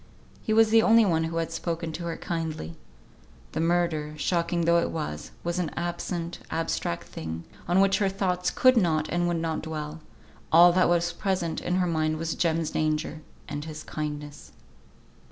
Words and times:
He 0.41 0.51
was 0.51 0.71
the 0.71 0.81
only 0.81 1.05
one 1.05 1.25
who 1.25 1.37
had 1.37 1.51
spoken 1.51 1.91
to 1.91 2.05
her 2.05 2.17
kindly. 2.17 2.75
The 3.51 3.59
murder, 3.59 4.15
shocking 4.17 4.61
though 4.61 4.79
it 4.79 4.89
was, 4.89 5.29
was 5.43 5.59
an 5.59 5.69
absent, 5.77 6.39
abstract 6.49 7.03
thing, 7.03 7.43
on 7.67 7.79
which 7.81 7.99
her 7.99 8.09
thoughts 8.09 8.49
could 8.49 8.75
not, 8.77 9.07
and 9.09 9.27
would 9.27 9.37
not 9.37 9.61
dwell; 9.61 10.01
all 10.51 10.71
that 10.73 10.89
was 10.89 11.13
present 11.13 11.61
in 11.61 11.75
her 11.75 11.85
mind 11.85 12.17
was 12.17 12.33
Jem's 12.33 12.71
danger, 12.71 13.21
and 13.47 13.63
his 13.65 13.83
kindness. 13.83 14.53